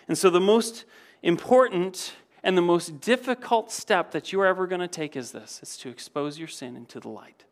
[0.08, 0.86] And so, the most
[1.22, 5.60] important and the most difficult step that you are ever going to take is this
[5.62, 7.44] it's to expose your sin into the light,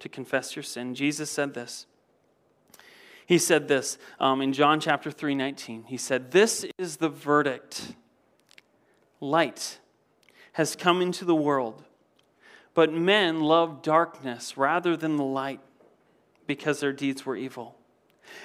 [0.00, 0.94] to confess your sin.
[0.94, 1.86] Jesus said this.
[3.26, 5.84] He said this um, in John chapter 3 19.
[5.84, 7.94] He said, This is the verdict
[9.24, 9.78] light
[10.52, 11.84] has come into the world,
[12.74, 15.60] but men love darkness rather than the light
[16.46, 17.76] because their deeds were evil.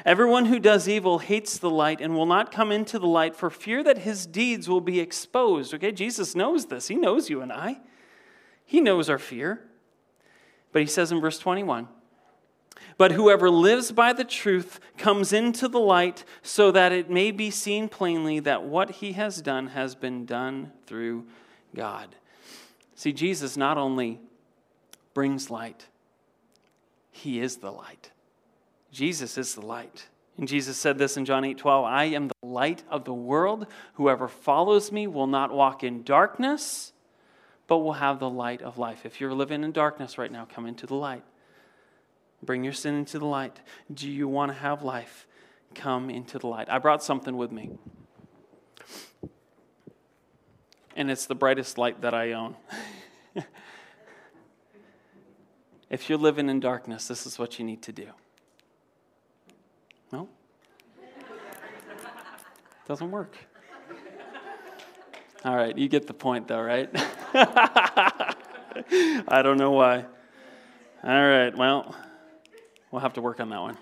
[0.05, 3.49] Everyone who does evil hates the light and will not come into the light for
[3.49, 5.73] fear that his deeds will be exposed.
[5.73, 6.87] Okay, Jesus knows this.
[6.87, 7.79] He knows you and I.
[8.65, 9.61] He knows our fear.
[10.71, 11.87] But he says in verse 21
[12.99, 17.49] but whoever lives by the truth comes into the light so that it may be
[17.49, 21.25] seen plainly that what he has done has been done through
[21.73, 22.13] God.
[22.95, 24.19] See, Jesus not only
[25.13, 25.87] brings light,
[27.09, 28.11] he is the light.
[28.91, 30.07] Jesus is the light.
[30.37, 33.65] And Jesus said this in John 8 12 I am the light of the world.
[33.93, 36.91] Whoever follows me will not walk in darkness,
[37.65, 39.05] but will have the light of life.
[39.05, 41.23] If you're living in darkness right now, come into the light.
[42.41, 43.59] Bring your sin into the light.
[43.93, 45.27] Do you want to have life?
[45.75, 46.69] Come into the light.
[46.69, 47.71] I brought something with me.
[50.95, 52.55] And it's the brightest light that I own.
[55.89, 58.07] if you're living in darkness, this is what you need to do.
[60.11, 60.27] No?
[62.87, 63.35] Doesn't work.
[65.45, 66.89] All right, you get the point though, right?
[67.33, 68.35] I
[69.41, 70.05] don't know why.
[71.01, 71.95] All right, well.
[72.91, 73.77] We'll have to work on that one.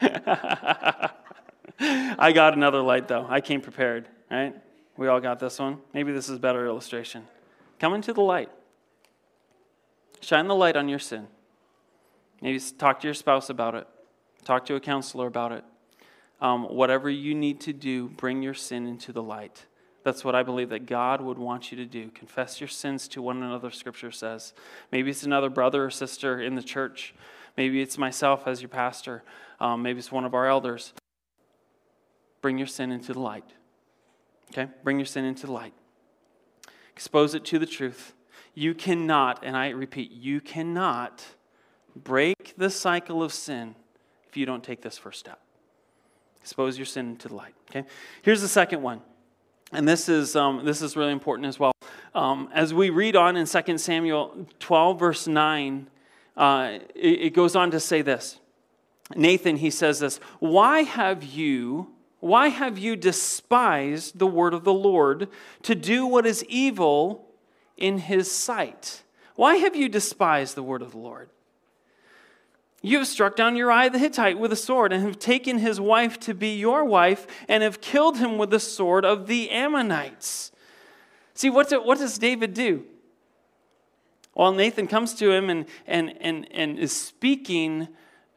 [2.18, 3.26] I got another light though.
[3.28, 4.54] I came prepared, right?
[4.96, 5.78] We all got this one.
[5.94, 7.26] Maybe this is a better illustration.
[7.78, 8.50] Come into the light.
[10.20, 11.26] Shine the light on your sin.
[12.42, 13.86] Maybe talk to your spouse about it.
[14.44, 15.64] Talk to a counselor about it.
[16.40, 19.66] Um, whatever you need to do, bring your sin into the light.
[20.02, 22.10] That's what I believe that God would want you to do.
[22.10, 24.54] Confess your sins to one another, Scripture says.
[24.90, 27.14] Maybe it's another brother or sister in the church.
[27.56, 29.22] Maybe it's myself as your pastor.
[29.60, 30.94] Um, maybe it's one of our elders.
[32.40, 33.44] Bring your sin into the light.
[34.52, 34.70] Okay?
[34.82, 35.74] Bring your sin into the light.
[36.92, 38.14] Expose it to the truth.
[38.54, 41.24] You cannot, and I repeat, you cannot
[41.94, 43.74] break the cycle of sin
[44.28, 45.40] if you don't take this first step.
[46.40, 47.54] Expose your sin into the light.
[47.70, 47.86] Okay?
[48.22, 49.02] Here's the second one.
[49.72, 51.72] And this is, um, this is really important as well.
[52.14, 55.88] Um, as we read on in 2 Samuel 12, verse 9,
[56.36, 58.38] uh, it, it goes on to say this.
[59.14, 64.74] Nathan, he says this Why have you, why have you despised the word of the
[64.74, 65.28] Lord
[65.62, 67.28] to do what is evil
[67.76, 69.02] in his sight?
[69.36, 71.30] Why have you despised the word of the Lord?
[72.82, 76.18] You have struck down Uriah the Hittite with a sword, and have taken his wife
[76.20, 80.50] to be your wife, and have killed him with the sword of the Ammonites.
[81.34, 82.84] See, what, do, what does David do?
[84.34, 87.88] Well, Nathan comes to him and, and, and, and is speaking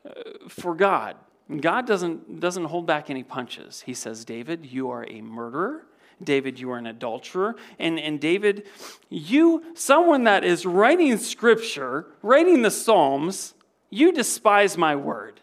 [0.05, 0.11] uh,
[0.49, 1.15] for God.
[1.61, 3.81] God doesn't, doesn't hold back any punches.
[3.85, 5.85] He says, David, you are a murderer.
[6.21, 7.55] David, you are an adulterer.
[7.79, 8.65] And, and David,
[9.09, 13.53] you, someone that is writing scripture, writing the Psalms,
[13.93, 15.39] you despise my word.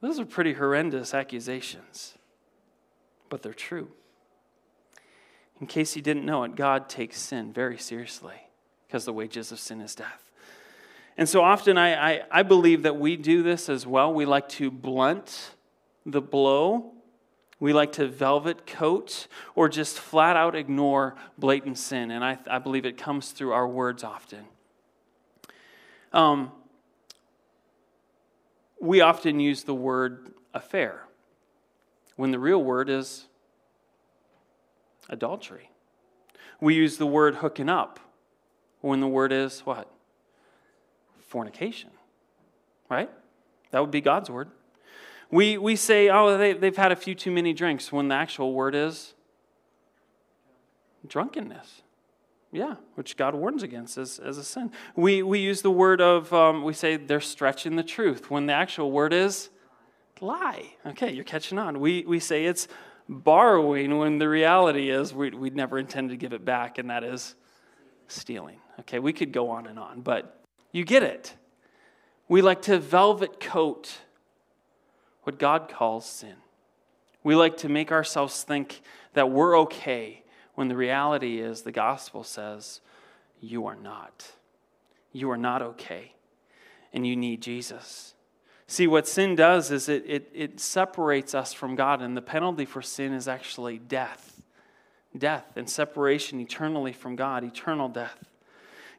[0.00, 2.14] Those are pretty horrendous accusations,
[3.28, 3.88] but they're true.
[5.60, 8.48] In case you didn't know it, God takes sin very seriously
[8.86, 10.30] because the wages of sin is death.
[11.16, 14.12] And so often I, I, I, believe that we do this as well.
[14.12, 15.50] We like to blunt
[16.06, 16.92] the blow,
[17.58, 22.10] we like to velvet coat, or just flat out ignore blatant sin.
[22.10, 24.46] And I, I believe it comes through our words often.
[26.12, 26.52] Um,
[28.80, 31.04] we often use the word affair
[32.16, 33.26] when the real word is
[35.08, 35.70] adultery.
[36.60, 38.00] We use the word hooking up
[38.80, 39.90] when the word is what?
[41.18, 41.90] Fornication,
[42.88, 43.10] right?
[43.70, 44.50] That would be God's word.
[45.30, 48.52] We, we say, oh, they, they've had a few too many drinks when the actual
[48.52, 49.14] word is
[51.06, 51.82] drunkenness.
[52.52, 54.72] Yeah, which God warns against as, as a sin.
[54.96, 58.52] We, we use the word of, um, we say they're stretching the truth when the
[58.52, 59.50] actual word is
[60.20, 60.74] lie.
[60.84, 61.78] Okay, you're catching on.
[61.78, 62.66] We, we say it's
[63.08, 67.04] borrowing when the reality is we, we'd never intended to give it back, and that
[67.04, 67.36] is
[68.08, 68.58] stealing.
[68.80, 71.34] Okay, we could go on and on, but you get it.
[72.28, 73.98] We like to velvet coat
[75.22, 76.34] what God calls sin.
[77.22, 78.80] We like to make ourselves think
[79.12, 80.19] that we're okay
[80.60, 82.82] when the reality is the gospel says
[83.40, 84.32] you are not.
[85.10, 86.12] You are not okay,
[86.92, 88.12] and you need Jesus.
[88.66, 92.66] See, what sin does is it, it, it separates us from God, and the penalty
[92.66, 94.42] for sin is actually death.
[95.16, 98.22] Death and separation eternally from God, eternal death.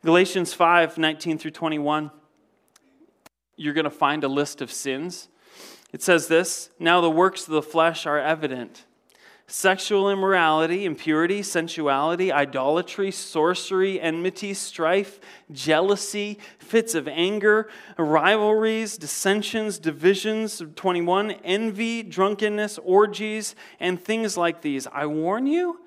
[0.03, 2.09] Galatians 5 19 through 21,
[3.55, 5.27] you're going to find a list of sins.
[5.93, 8.85] It says this Now the works of the flesh are evident
[9.51, 15.19] sexual immorality, impurity, sensuality, idolatry, sorcery, enmity, strife,
[15.51, 24.87] jealousy, fits of anger, rivalries, dissensions, divisions, 21, envy, drunkenness, orgies, and things like these.
[24.87, 25.81] I warn you,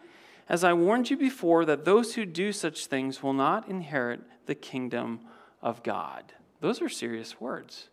[0.46, 4.55] as I warned you before, that those who do such things will not inherit the
[4.55, 5.20] kingdom
[5.62, 6.35] of God.
[6.61, 7.88] Those are serious words.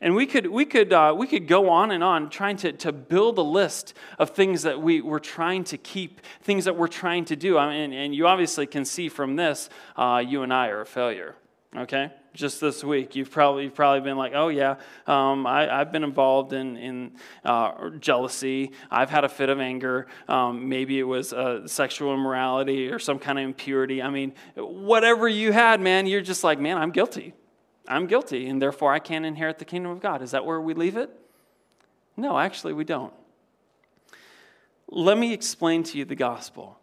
[0.00, 2.92] And we could, we could, uh, we could go on and on trying to, to
[2.92, 7.24] build a list of things that we, we're trying to keep, things that we're trying
[7.26, 7.58] to do.
[7.58, 10.86] I mean, and you obviously can see from this, uh, you and I are a
[10.86, 11.34] failure,
[11.76, 12.12] okay?
[12.32, 14.76] Just this week, you've probably, you've probably been like, oh, yeah,
[15.08, 17.12] um, I, have been involved in, in
[17.44, 18.70] uh, jealousy.
[18.92, 20.06] I've had a fit of anger.
[20.28, 24.00] Um, maybe it was uh, sexual immorality or some kind of impurity.
[24.00, 27.34] I mean, whatever you had, man, you're just like, man, I'm guilty.
[27.88, 30.22] I'm guilty, and therefore I can't inherit the kingdom of God.
[30.22, 31.10] Is that where we leave it?
[32.16, 33.12] No, actually, we don't.
[34.90, 36.78] Let me explain to you the gospel.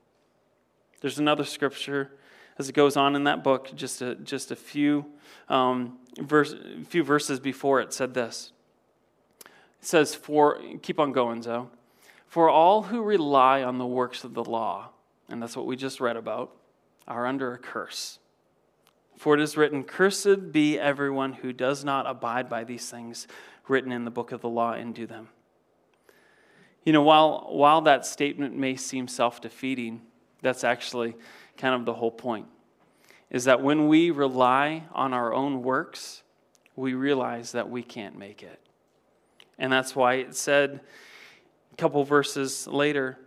[1.02, 2.12] There's another scripture
[2.58, 5.06] as it goes on in that book, just a, just a few,
[5.50, 6.56] um, verse,
[6.88, 8.52] few verses before it said this.
[9.82, 11.68] It says, For, keep on going, Zoe.
[12.28, 14.90] For all who rely on the works of the law,
[15.30, 16.52] and that's what we just read about,
[17.08, 18.20] are under a curse.
[19.18, 23.28] For it is written, Cursed be everyone who does not abide by these things.
[23.68, 25.30] written in the book of the law and do them.
[26.84, 30.02] You know, while, while that statement may seem self defeating,
[30.42, 31.16] that's actually
[31.58, 32.46] kind of the whole point.
[33.32, 36.22] Is that when we rely on our own works,
[36.76, 38.60] we realize that we can't make it.
[39.58, 40.82] And that's why it said
[41.74, 43.18] a couple verses later,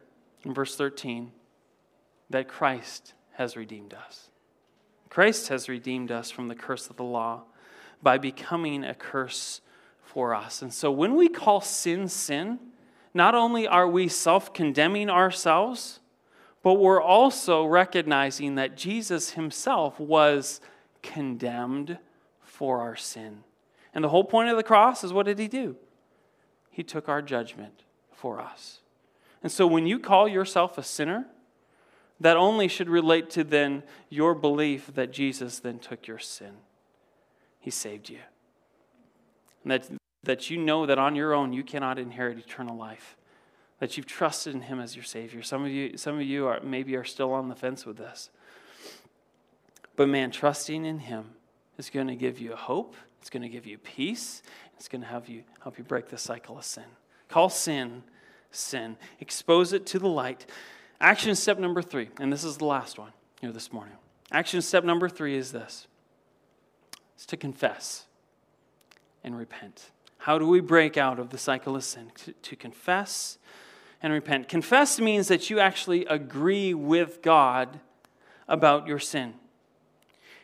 [0.45, 1.33] in verse 13,
[2.31, 4.28] that Christ has redeemed us.
[5.11, 7.43] Christ has redeemed us from the curse of the law
[8.03, 9.61] by becoming a curse
[10.03, 10.63] for us.
[10.63, 12.59] And so when we call sin sin,
[13.15, 16.01] not only are we self condemning ourselves,
[16.63, 20.61] but we're also recognizing that Jesus himself was
[21.03, 21.99] condemned
[22.43, 23.45] for our sin.
[23.95, 25.77] And the whole point of the cross is what did he do?
[26.71, 27.83] He took our judgment
[28.13, 28.81] for us.
[29.43, 31.27] And so when you call yourself a sinner,
[32.21, 36.55] that only should relate to then your belief that Jesus then took your sin.
[37.61, 38.19] He saved you.
[39.63, 39.89] And that,
[40.25, 43.17] that you know that on your own you cannot inherit eternal life.
[43.79, 45.43] That you've trusted in him as your Savior.
[45.43, 48.31] Some of you, some of you are, maybe are still on the fence with this.
[49.95, 51.31] But man, trusting in him
[51.77, 54.43] is going to give you hope, it's going to give you peace,
[54.77, 56.85] it's going to have you, help you break the cycle of sin.
[57.29, 58.03] Call sin
[58.51, 58.97] sin.
[59.21, 60.47] Expose it to the light.
[61.01, 63.95] Action step number three, and this is the last one here this morning.
[64.33, 65.87] Action step number three is this
[67.15, 68.07] it's to confess
[69.23, 69.91] and repent.
[70.19, 72.11] How do we break out of the cycle of sin?
[72.25, 73.39] To, to confess
[74.03, 74.49] and repent.
[74.49, 77.81] Confess means that you actually agree with God
[78.49, 79.35] about your sin.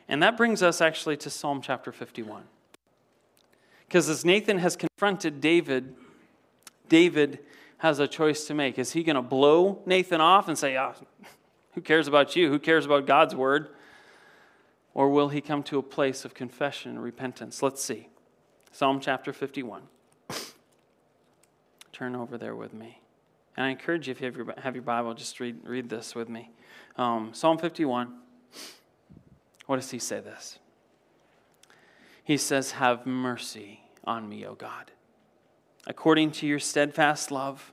[0.08, 2.44] And that brings us actually to Psalm chapter 51.
[3.86, 5.94] Because as Nathan has confronted David,
[6.88, 7.40] David
[7.84, 8.78] has a choice to make.
[8.78, 10.94] Is he going to blow Nathan off and say, oh,
[11.74, 12.48] Who cares about you?
[12.48, 13.68] Who cares about God's word?
[14.94, 17.62] Or will he come to a place of confession and repentance?
[17.62, 18.08] Let's see.
[18.72, 19.82] Psalm chapter 51.
[21.92, 23.02] Turn over there with me.
[23.54, 26.14] And I encourage you, if you have your, have your Bible, just read, read this
[26.14, 26.52] with me.
[26.96, 28.14] Um, Psalm 51.
[29.66, 30.58] What does he say this?
[32.22, 34.90] He says, Have mercy on me, O God,
[35.86, 37.72] according to your steadfast love.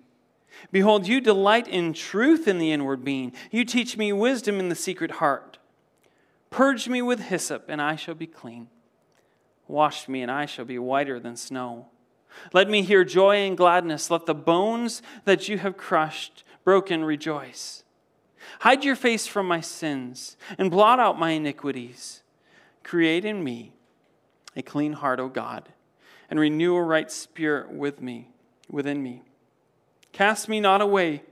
[0.71, 3.33] Behold, you delight in truth in the inward being.
[3.51, 5.57] You teach me wisdom in the secret heart.
[6.49, 8.67] Purge me with hyssop, and I shall be clean.
[9.67, 11.87] Wash me, and I shall be whiter than snow.
[12.53, 14.11] Let me hear joy and gladness.
[14.11, 17.83] Let the bones that you have crushed, broken, rejoice.
[18.59, 22.21] Hide your face from my sins, and blot out my iniquities.
[22.83, 23.73] Create in me
[24.55, 25.69] a clean heart, O God,
[26.29, 28.29] and renew a right spirit with me,
[28.69, 29.21] within me.
[30.11, 31.23] Cast me not away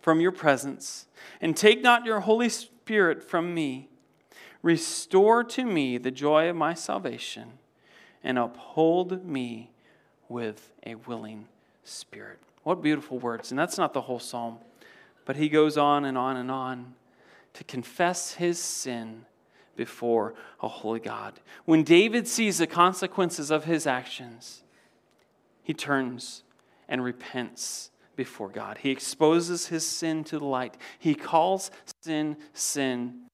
[0.00, 1.06] from your presence,
[1.40, 3.88] and take not your Holy Spirit from me.
[4.62, 7.54] Restore to me the joy of my salvation,
[8.22, 9.70] and uphold me
[10.28, 11.48] with a willing
[11.84, 12.38] spirit.
[12.62, 13.50] What beautiful words.
[13.50, 14.58] And that's not the whole psalm,
[15.24, 16.94] but he goes on and on and on
[17.54, 19.24] to confess his sin
[19.76, 21.40] before a holy God.
[21.64, 24.62] When David sees the consequences of his actions,
[25.62, 26.42] he turns
[26.88, 28.78] and repents before God.
[28.78, 30.76] He exposes his sin to the light.
[30.98, 31.70] He calls
[32.02, 33.26] sin sin.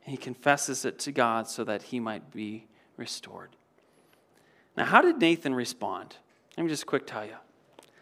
[0.00, 2.66] He confesses it to God so that he might be
[2.96, 3.50] restored.
[4.76, 6.16] Now, how did Nathan respond?
[6.56, 7.36] Let me just quick tell you.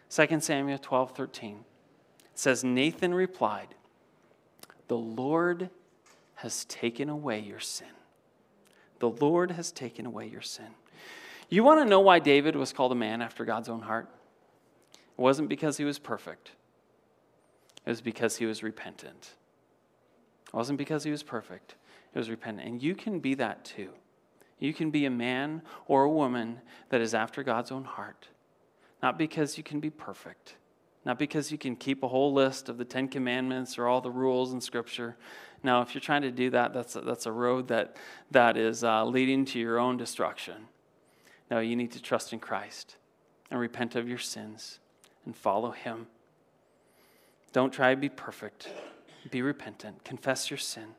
[0.09, 1.65] 2 Samuel 12 13.
[2.37, 3.75] Says, Nathan replied,
[4.87, 5.69] The Lord
[6.35, 7.87] has taken away your sin.
[8.99, 10.67] The Lord has taken away your sin.
[11.49, 14.09] You want to know why David was called a man after God's own heart?
[15.17, 16.51] It wasn't because he was perfect,
[17.85, 19.31] it was because he was repentant.
[20.47, 21.75] It wasn't because he was perfect,
[22.13, 22.67] it was repentant.
[22.67, 23.89] And you can be that too.
[24.59, 28.29] You can be a man or a woman that is after God's own heart.
[29.03, 30.55] Not because you can be perfect,
[31.03, 34.09] not because you can keep a whole list of the Ten Commandments or all the
[34.09, 35.17] rules in Scripture.
[35.61, 37.97] Now, if you're trying to do that, that's a, that's a road that,
[38.31, 40.67] that is uh, leading to your own destruction.
[41.51, 42.95] No, you need to trust in Christ
[43.51, 44.79] and repent of your sins
[45.25, 46.07] and follow Him.
[47.51, 48.69] Don't try to be perfect.
[49.31, 50.03] Be repentant.
[50.03, 50.95] Confess your sin.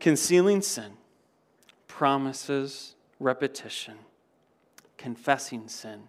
[0.00, 0.92] Concealing sin
[1.86, 3.96] promises repetition
[5.04, 6.04] confessing sin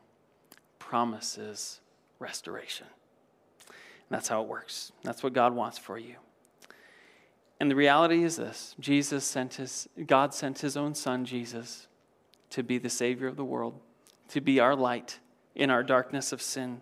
[0.79, 1.81] promises
[2.19, 2.87] restoration.
[3.67, 3.75] And
[4.09, 4.93] that's how it works.
[5.03, 6.15] That's what God wants for you.
[7.59, 11.87] And the reality is this Jesus sent his, God sent his own son, Jesus,
[12.51, 13.79] to be the Savior of the world,
[14.29, 15.19] to be our light
[15.55, 16.81] in our darkness of sin.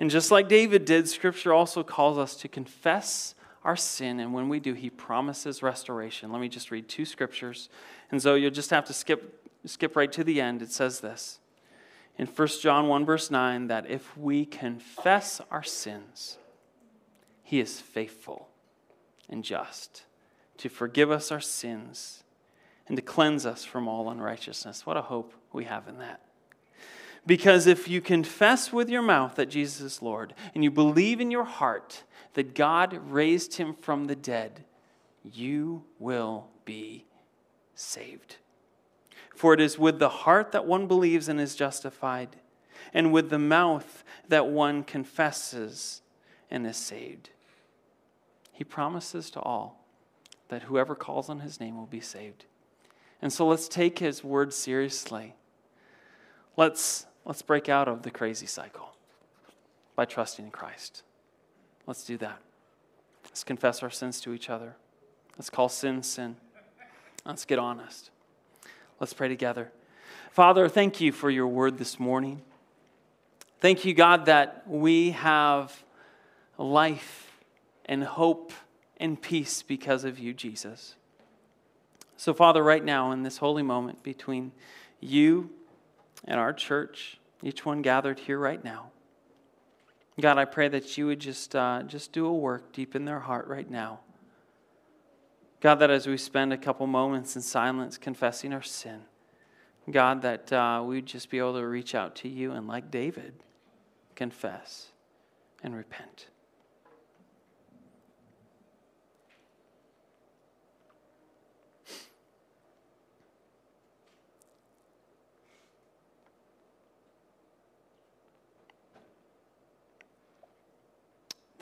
[0.00, 4.20] And just like David did, Scripture also calls us to confess our sin.
[4.20, 6.32] And when we do, he promises restoration.
[6.32, 7.68] Let me just read two scriptures.
[8.10, 10.62] And so you'll just have to skip, skip right to the end.
[10.62, 11.40] It says this
[12.16, 16.38] in 1 John 1, verse 9, that if we confess our sins,
[17.42, 18.48] he is faithful
[19.28, 20.04] and just
[20.58, 22.22] to forgive us our sins
[22.86, 24.86] and to cleanse us from all unrighteousness.
[24.86, 26.20] What a hope we have in that.
[27.26, 31.30] Because if you confess with your mouth that Jesus is Lord and you believe in
[31.30, 32.04] your heart
[32.34, 34.64] that God raised him from the dead,
[35.24, 37.06] you will be
[37.74, 38.36] saved.
[39.34, 42.36] For it is with the heart that one believes and is justified,
[42.92, 46.02] and with the mouth that one confesses
[46.50, 47.30] and is saved.
[48.52, 49.84] He promises to all
[50.48, 52.44] that whoever calls on his name will be saved.
[53.20, 55.34] And so let's take his word seriously.
[56.56, 58.94] Let's, let's break out of the crazy cycle
[59.96, 61.02] by trusting in Christ.
[61.86, 62.38] Let's do that.
[63.24, 64.76] Let's confess our sins to each other.
[65.36, 66.36] Let's call sin sin.
[67.24, 68.10] Let's get honest.
[69.00, 69.72] Let's pray together.
[70.30, 72.42] Father, thank you for your word this morning.
[73.60, 75.84] Thank you, God, that we have
[76.58, 77.40] life
[77.86, 78.52] and hope
[78.98, 80.96] and peace because of you, Jesus.
[82.16, 84.52] So, Father, right now, in this holy moment between
[85.00, 85.50] you
[86.24, 88.90] and our church, each one gathered here right now,
[90.20, 93.20] God, I pray that you would just, uh, just do a work deep in their
[93.20, 94.00] heart right now.
[95.60, 99.02] God, that as we spend a couple moments in silence confessing our sin,
[99.90, 103.34] God, that uh, we'd just be able to reach out to you and, like David,
[104.14, 104.92] confess
[105.62, 106.28] and repent.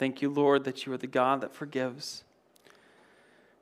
[0.03, 2.25] Thank you, Lord, that you are the God that forgives.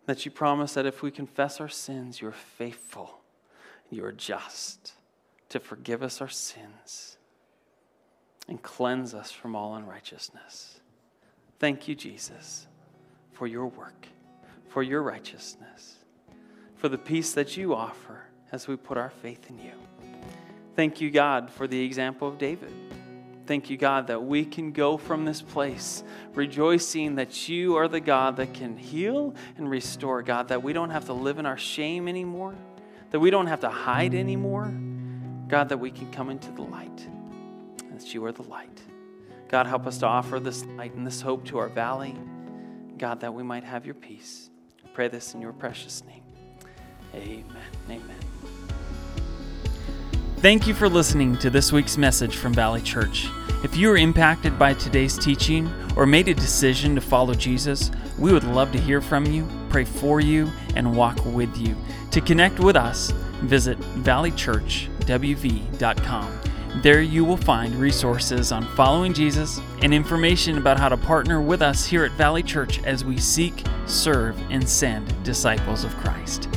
[0.07, 3.19] That you promise that if we confess our sins, you are faithful,
[3.91, 4.93] you are just
[5.49, 7.17] to forgive us our sins
[8.47, 10.79] and cleanse us from all unrighteousness.
[11.59, 12.65] Thank you, Jesus,
[13.33, 14.07] for your work,
[14.67, 15.97] for your righteousness,
[16.75, 19.73] for the peace that you offer as we put our faith in you.
[20.75, 22.73] Thank you, God, for the example of David
[23.51, 27.99] Thank you, God, that we can go from this place rejoicing that you are the
[27.99, 31.57] God that can heal and restore, God, that we don't have to live in our
[31.57, 32.55] shame anymore,
[33.09, 34.73] that we don't have to hide anymore.
[35.49, 37.05] God, that we can come into the light,
[37.93, 38.81] that you are the light.
[39.49, 42.15] God, help us to offer this light and this hope to our valley.
[42.97, 44.49] God, that we might have your peace.
[44.81, 46.23] I pray this in your precious name.
[47.13, 47.43] Amen.
[47.89, 48.60] Amen.
[50.41, 53.27] Thank you for listening to this week's message from Valley Church.
[53.63, 58.33] If you were impacted by today's teaching or made a decision to follow Jesus, we
[58.33, 61.75] would love to hear from you, pray for you, and walk with you.
[62.09, 63.11] To connect with us,
[63.43, 66.39] visit valleychurchwv.com.
[66.81, 71.61] There you will find resources on following Jesus and information about how to partner with
[71.61, 76.49] us here at Valley Church as we seek, serve, and send disciples of Christ.